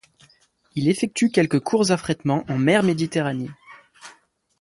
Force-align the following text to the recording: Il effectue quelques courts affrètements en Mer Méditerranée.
Il 0.73 0.89
effectue 0.89 1.29
quelques 1.29 1.59
courts 1.59 1.91
affrètements 1.91 2.43
en 2.49 2.57
Mer 2.57 2.81
Méditerranée. 2.81 3.51